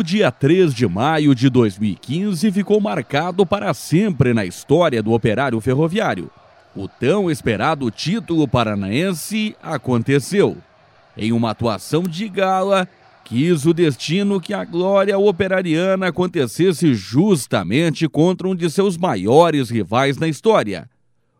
[0.00, 5.60] O dia 3 de maio de 2015 ficou marcado para sempre na história do operário
[5.60, 6.30] ferroviário.
[6.74, 10.56] O tão esperado título paranaense aconteceu.
[11.14, 12.88] Em uma atuação de gala,
[13.26, 20.16] quis o destino que a glória operariana acontecesse justamente contra um de seus maiores rivais
[20.16, 20.88] na história,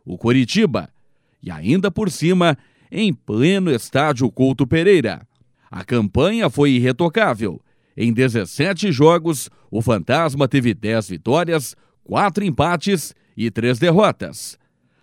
[0.05, 0.91] o Coritiba,
[1.43, 2.59] e ainda por cima,
[2.93, 5.27] em pleno estádio Couto Pereira.
[5.71, 7.59] A campanha foi irretocável
[8.03, 14.59] em 17 jogos, o Fantasma teve 10 vitórias, 4 empates e 3 derrotas.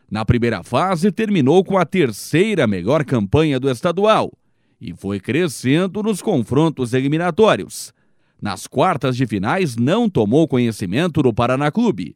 [0.10, 4.34] Na primeira fase, terminou com a terceira melhor campanha do estadual
[4.82, 7.94] e foi crescendo nos confrontos eliminatórios.
[8.42, 12.16] Nas quartas de finais, não tomou conhecimento do Paraná Clube.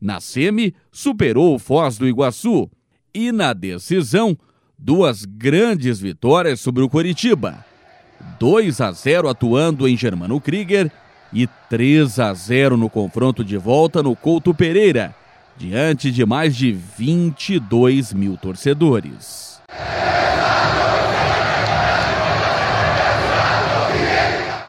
[0.00, 2.70] Na semi, superou o Foz do Iguaçu.
[3.12, 4.38] E na decisão,
[4.78, 7.62] duas grandes vitórias sobre o Coritiba
[8.44, 10.92] 2 a 0 atuando em Germano Krieger
[11.32, 15.14] e 3 a 0 no confronto de volta no Couto Pereira,
[15.56, 19.62] diante de mais de 22 mil torcedores.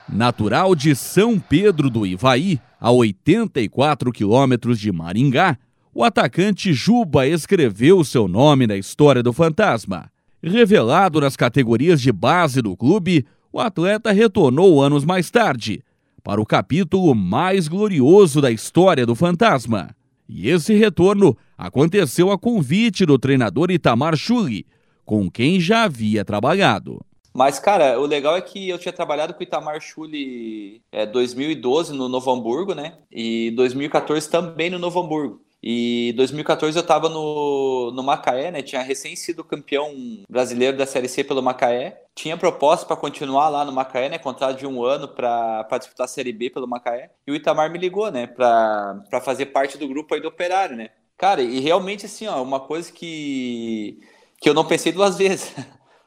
[0.07, 5.57] Natural de São Pedro do Ivaí, a 84 quilômetros de Maringá,
[5.94, 10.09] o atacante Juba escreveu seu nome na história do fantasma.
[10.41, 13.25] Revelado nas categorias de base do clube,
[13.56, 15.81] o atleta retornou anos mais tarde
[16.22, 19.95] para o capítulo mais glorioso da história do Fantasma.
[20.28, 24.66] E esse retorno aconteceu a convite do treinador Itamar Chuli,
[25.06, 27.00] com quem já havia trabalhado.
[27.34, 31.94] Mas, cara, o legal é que eu tinha trabalhado com o Itamar Chuli é, 2012
[31.94, 32.97] no Novo Hamburgo, né?
[33.09, 35.40] E 2014 também no Novo Hamburgo.
[35.67, 38.61] E 2014 eu estava no, no Macaé, né?
[38.61, 39.91] Tinha recém sido campeão
[40.30, 42.03] brasileiro da Série C pelo Macaé.
[42.13, 44.19] Tinha proposta para continuar lá no Macaé, né?
[44.19, 47.09] Contrato de um ano para disputar a Série B pelo Macaé.
[47.25, 48.27] E o Itamar me ligou, né?
[48.27, 50.91] Para fazer parte do grupo aí do Operário, né?
[51.17, 54.00] Cara, e realmente assim, ó, uma coisa que,
[54.40, 55.51] que eu não pensei duas vezes.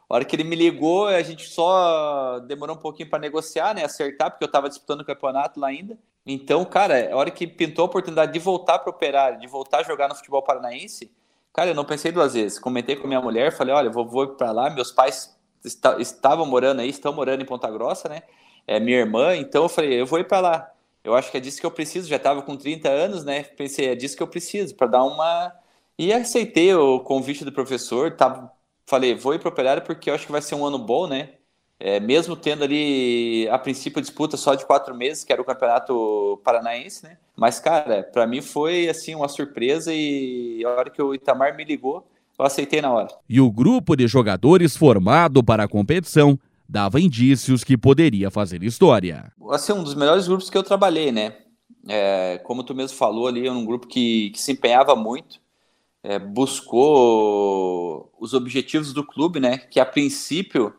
[0.09, 3.85] A hora que ele me ligou, a gente só demorou um pouquinho para negociar, né?
[3.85, 5.99] Acertar, porque eu estava disputando o campeonato lá ainda.
[6.25, 9.83] Então, cara, a hora que pintou a oportunidade de voltar para operar, de voltar a
[9.83, 11.11] jogar no futebol paranaense,
[11.53, 12.59] cara, eu não pensei duas vezes.
[12.59, 14.71] Comentei com minha mulher, falei, olha, vou, vou para lá.
[14.71, 18.23] Meus pais está, estavam morando aí, estão morando em Ponta Grossa, né?
[18.67, 20.73] É minha irmã, então eu falei, eu vou ir para lá.
[21.05, 22.09] Eu acho que é disso que eu preciso.
[22.09, 23.43] Já estava com 30 anos, né?
[23.43, 25.53] Pensei, é disso que eu preciso para dar uma.
[25.99, 28.15] E aceitei o convite do professor.
[28.17, 28.53] Tava
[28.89, 31.07] falei, vou ir para o Operário porque eu acho que vai ser um ano bom,
[31.07, 31.31] né?
[31.79, 36.41] É, mesmo tendo ali, a princípio, disputa só de quatro meses, que era o Campeonato
[36.43, 37.19] Paranaense, né?
[37.37, 41.65] Mas, cara, para mim foi, assim, uma surpresa e a hora que o Itamar me
[41.65, 42.05] ligou,
[42.37, 43.09] eu aceitei na hora.
[43.29, 46.39] E o grupo de jogadores formado para a competição
[46.69, 49.33] dava indícios que poderia fazer história.
[49.51, 51.37] Assim, um dos melhores grupos que eu trabalhei, né?
[51.89, 55.41] É, como tu mesmo falou ali, é um grupo que, que se empenhava muito,
[56.03, 59.59] é, buscou os objetivos do clube, né?
[59.59, 60.75] Que a princípio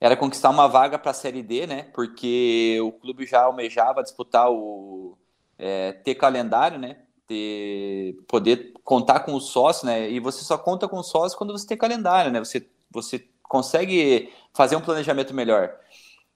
[0.00, 1.84] era conquistar uma vaga para a Série D, né?
[1.94, 5.16] Porque o clube já almejava disputar o
[5.58, 6.98] é, ter calendário, né?
[7.26, 10.10] Ter, poder contar com o sócio, né?
[10.10, 12.38] E você só conta com o sócio quando você tem calendário, né?
[12.40, 15.74] Você, você consegue fazer um planejamento melhor.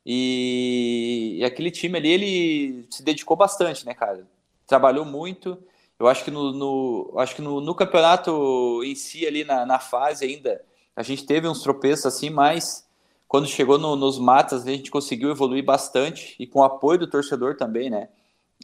[0.04, 4.26] E, e aquele time ali, ele se dedicou bastante, né, cara?
[4.66, 5.58] Trabalhou muito
[5.98, 9.78] eu acho que no, no acho que no, no, campeonato em si, ali na, na,
[9.78, 10.60] fase ainda,
[10.94, 12.86] a gente teve uns tropeços assim, mas
[13.28, 17.06] quando chegou no, nos matas, a gente conseguiu evoluir bastante e com o apoio do
[17.06, 18.08] torcedor também, né?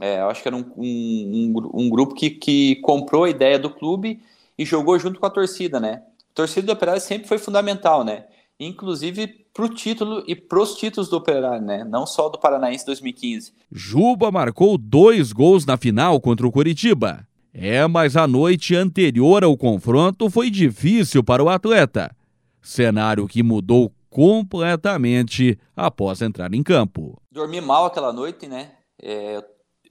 [0.01, 3.69] É, eu acho que era um, um, um, grupo que, que comprou a ideia do
[3.69, 4.23] clube
[4.57, 6.03] e jogou junto com a torcida, né?
[6.33, 8.25] A torcida do Operário sempre foi fundamental, né?
[8.61, 11.83] Inclusive para o título e pros títulos do Operário, né?
[11.83, 13.55] Não só do Paranaense 2015.
[13.73, 17.27] Juba marcou dois gols na final contra o Curitiba.
[17.53, 22.15] É, mas a noite anterior ao confronto foi difícil para o atleta.
[22.63, 27.21] Cenário que mudou completamente após entrar em campo.
[27.33, 28.73] Dormi mal aquela noite, né?
[29.03, 29.43] É,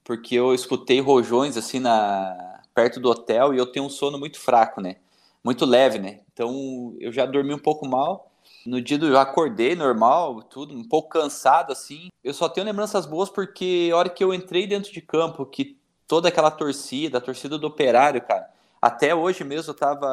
[0.04, 4.40] porque eu escutei rojões assim na perto do hotel e eu tenho um sono muito
[4.40, 4.98] fraco, né?
[5.44, 6.20] Muito leve, né?
[6.32, 8.29] Então eu já dormi um pouco mal.
[8.66, 12.10] No dia do eu acordei normal, tudo, um pouco cansado assim.
[12.24, 15.78] Eu só tenho lembranças boas porque a hora que eu entrei dentro de campo, que
[16.08, 18.50] toda aquela torcida, a torcida do Operário, cara.
[18.82, 20.08] Até hoje mesmo eu tava,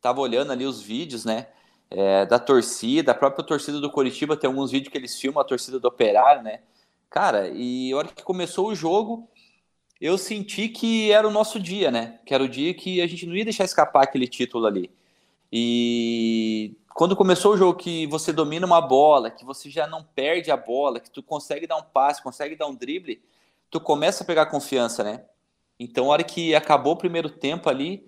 [0.00, 1.48] tava olhando ali os vídeos, né?
[1.90, 5.44] É, da torcida, a própria torcida do Coritiba tem alguns vídeos que eles filmam a
[5.44, 6.60] torcida do Operário, né?
[7.10, 9.28] Cara, e a hora que começou o jogo,
[10.00, 12.20] eu senti que era o nosso dia, né?
[12.24, 14.90] Que era o dia que a gente não ia deixar escapar aquele título ali.
[15.52, 20.50] E quando começou o jogo que você domina uma bola, que você já não perde
[20.50, 23.22] a bola, que tu consegue dar um passe, consegue dar um drible,
[23.70, 25.24] tu começa a pegar confiança, né?
[25.78, 28.06] Então, a hora que acabou o primeiro tempo ali,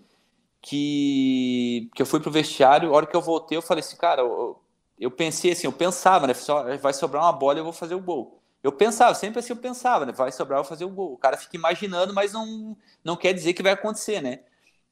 [0.60, 4.22] que, que eu fui pro vestiário, a hora que eu voltei, eu falei assim, cara,
[4.22, 4.60] eu,
[4.98, 6.34] eu pensei assim, eu pensava, né?
[6.80, 8.40] Vai sobrar uma bola eu vou fazer o gol.
[8.62, 10.12] Eu pensava, sempre assim eu pensava, né?
[10.12, 11.14] Vai sobrar, eu vou fazer o gol.
[11.14, 14.40] O cara fica imaginando, mas não, não quer dizer que vai acontecer, né?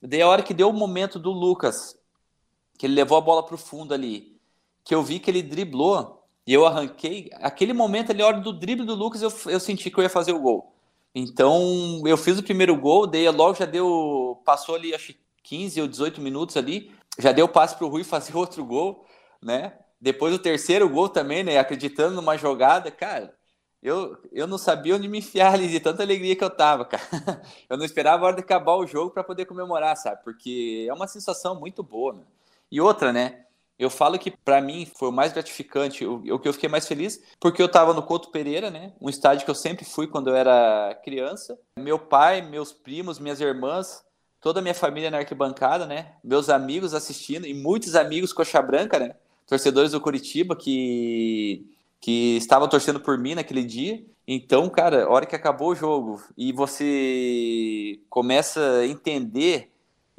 [0.03, 2.00] Daí a hora que deu o momento do Lucas,
[2.81, 4.41] que ele levou a bola pro fundo ali,
[4.83, 8.55] que eu vi que ele driblou e eu arranquei, aquele momento ali, a hora do
[8.55, 10.73] drible do Lucas, eu, eu senti que eu ia fazer o gol.
[11.15, 15.87] Então, eu fiz o primeiro gol, daí logo já deu, passou ali, acho 15 ou
[15.87, 19.05] 18 minutos ali, já deu passe pro Rui fazer outro gol,
[19.43, 19.75] né?
[20.01, 21.59] Depois o terceiro gol também, né?
[21.59, 23.35] Acreditando numa jogada, cara,
[23.83, 27.03] eu, eu não sabia onde me enfiar ali de tanta alegria que eu tava, cara.
[27.69, 30.25] Eu não esperava a hora de acabar o jogo para poder comemorar, sabe?
[30.25, 32.23] Porque é uma sensação muito boa, né?
[32.71, 33.41] E outra, né?
[33.79, 37.23] Eu falo que para mim foi o mais gratificante, o, que eu fiquei mais feliz,
[37.41, 38.93] porque eu estava no Couto Pereira, né?
[39.01, 41.59] Um estádio que eu sempre fui quando eu era criança.
[41.79, 44.05] Meu pai, meus primos, minhas irmãs,
[44.39, 46.13] toda a minha família na arquibancada, né?
[46.23, 49.15] Meus amigos assistindo e muitos amigos coxa branca, né?
[49.47, 51.67] Torcedores do Curitiba que
[52.01, 54.03] que estavam torcendo por mim naquele dia.
[54.27, 59.70] Então, cara, a hora que acabou o jogo e você começa a entender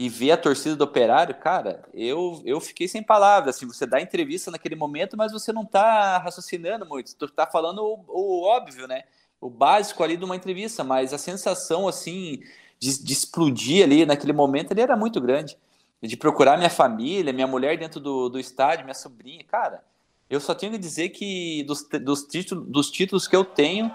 [0.01, 3.56] e ver a torcida do Operário, cara, eu, eu fiquei sem palavras.
[3.56, 7.15] Assim, você dá entrevista naquele momento, mas você não tá raciocinando muito.
[7.15, 9.03] Tu tá falando o, o óbvio, né?
[9.39, 12.39] O básico ali de uma entrevista, mas a sensação, assim,
[12.80, 15.56] de, de explodir ali naquele momento era muito grande.
[16.01, 19.83] De procurar minha família, minha mulher dentro do, do estádio, minha sobrinha, cara
[20.31, 23.92] eu só tenho que dizer que dos, dos, títulos, dos títulos que eu tenho,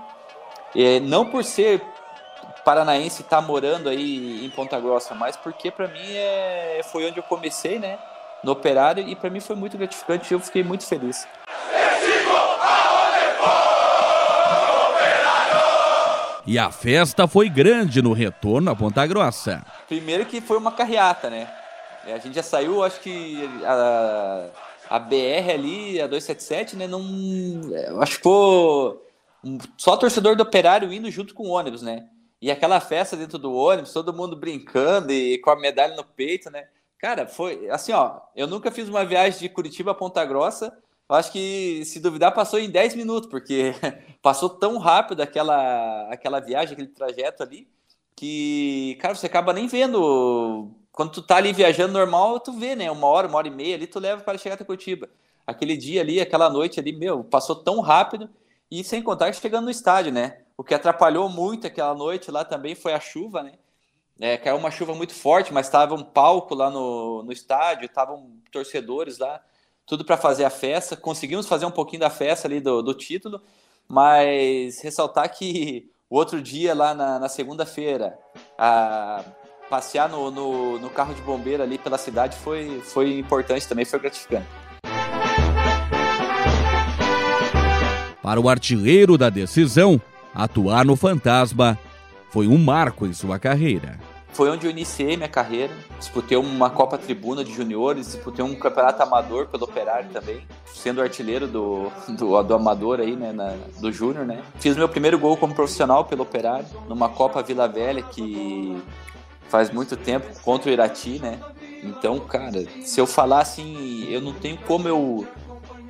[0.74, 1.82] é, não por ser
[2.66, 7.16] paranaense estar tá morando aí em Ponta Grossa, mas porque para mim é, foi onde
[7.16, 7.96] eu comecei, né?
[8.42, 11.28] No operário, e para mim foi muito gratificante e eu fiquei muito feliz.
[16.44, 19.64] E a festa foi grande no retorno a Ponta Grossa.
[19.86, 21.48] Primeiro que foi uma carreata, né?
[22.04, 24.46] A gente já saiu, acho que a,
[24.90, 26.88] a BR ali, a 277, né?
[26.88, 27.00] Não.
[27.72, 28.98] Eu acho que foi
[29.76, 32.06] só torcedor do operário indo junto com o ônibus, né?
[32.46, 36.48] E aquela festa dentro do ônibus, todo mundo brincando e com a medalha no peito,
[36.48, 36.68] né?
[36.96, 38.20] Cara, foi assim, ó.
[38.36, 40.72] Eu nunca fiz uma viagem de Curitiba a Ponta Grossa.
[41.08, 43.74] Acho que, se duvidar, passou em 10 minutos, porque
[44.22, 47.68] passou tão rápido aquela, aquela viagem, aquele trajeto ali,
[48.14, 52.88] que, cara, você acaba nem vendo quando tu tá ali viajando normal, tu vê, né?
[52.92, 55.08] Uma hora, uma hora e meia ali, tu leva para chegar até Curitiba.
[55.44, 58.30] Aquele dia ali, aquela noite ali, meu, passou tão rápido
[58.70, 60.45] e sem contar chegando no estádio, né?
[60.58, 63.52] O que atrapalhou muito aquela noite lá também foi a chuva, né?
[64.18, 68.32] É, caiu uma chuva muito forte, mas estava um palco lá no, no estádio, estavam
[68.50, 69.42] torcedores lá,
[69.84, 70.96] tudo para fazer a festa.
[70.96, 73.42] Conseguimos fazer um pouquinho da festa ali do, do título,
[73.86, 78.18] mas ressaltar que o outro dia, lá na, na segunda-feira,
[78.56, 79.22] a,
[79.68, 83.98] passear no, no, no, carro de bombeiro ali pela cidade foi, foi importante também, foi
[83.98, 84.46] gratificante.
[88.22, 90.00] Para o artilheiro da decisão,
[90.36, 91.78] atuar no Fantasma
[92.30, 93.98] foi um marco em sua carreira.
[94.32, 95.72] Foi onde eu iniciei minha carreira.
[95.98, 101.46] Disputei uma Copa Tribuna de Juniores, disputei um campeonato amador pelo Operário também, sendo artilheiro
[101.48, 104.42] do, do, do amador aí, né, na, do Júnior, né.
[104.60, 108.76] Fiz meu primeiro gol como profissional pelo Operário, numa Copa Vila Velha que
[109.48, 111.40] faz muito tempo contra o Irati, né?
[111.82, 115.26] Então, cara, se eu falar assim, eu não tenho como eu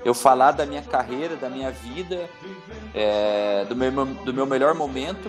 [0.06, 2.30] eu falar da minha carreira, da minha vida,
[2.94, 5.28] é, do, meu, do meu melhor momento,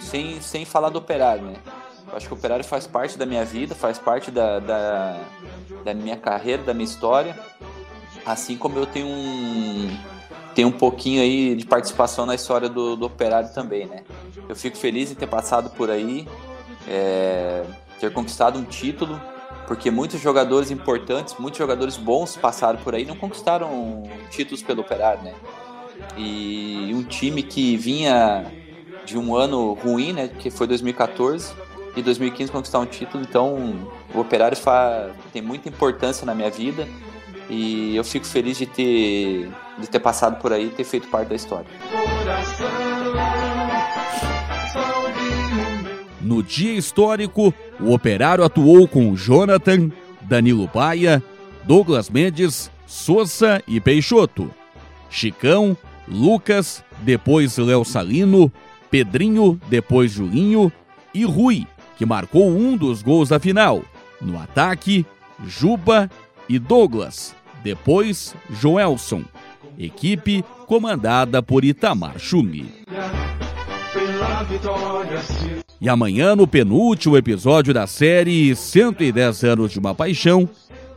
[0.00, 1.56] sem, sem falar do operário, né?
[2.10, 5.20] Eu acho que o operário faz parte da minha vida, faz parte da, da,
[5.84, 7.38] da minha carreira, da minha história.
[8.24, 9.94] Assim como eu tenho um,
[10.54, 14.02] tenho um pouquinho aí de participação na história do, do operário também, né?
[14.48, 16.26] Eu fico feliz em ter passado por aí,
[16.88, 17.64] é,
[18.00, 19.20] ter conquistado um título,
[19.66, 25.22] porque muitos jogadores importantes, muitos jogadores bons passaram por aí não conquistaram títulos pelo Operário,
[25.22, 25.34] né?
[26.16, 28.46] E um time que vinha
[29.04, 31.54] de um ano ruim, né, que foi 2014,
[31.96, 33.74] e 2015 conquistar um título, então
[34.14, 34.56] o Operário
[35.32, 36.86] tem muita importância na minha vida
[37.48, 41.28] e eu fico feliz de ter de ter passado por aí e ter feito parte
[41.28, 41.66] da história.
[46.26, 49.92] No dia histórico, o operário atuou com Jonathan,
[50.22, 51.22] Danilo Baia,
[51.62, 54.50] Douglas Mendes, Souza e Peixoto.
[55.08, 55.76] Chicão,
[56.08, 58.52] Lucas, depois Léo Salino,
[58.90, 60.72] Pedrinho, depois Julinho
[61.14, 61.64] e Rui,
[61.96, 63.84] que marcou um dos gols da final.
[64.20, 65.06] No ataque,
[65.46, 66.10] Juba
[66.48, 67.36] e Douglas.
[67.62, 69.22] Depois, Joelson.
[69.78, 72.66] Equipe comandada por Itamar Chung.
[75.80, 80.48] E amanhã, no penúltimo episódio da série 110 Anos de uma Paixão,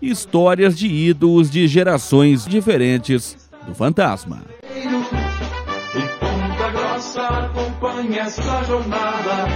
[0.02, 4.42] histórias de ídolos de gerações diferentes do Fantasma.
[4.64, 9.48] E Ponta Grossa acompanha essa jornada,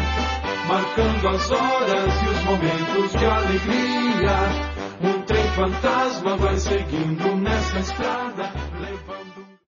[0.68, 4.84] marcando as horas e os momentos de alegria.
[5.02, 9.43] Um trem fantasma vai seguindo nessa estrada, levando.